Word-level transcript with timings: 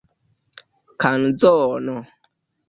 kanzono 1.01 1.95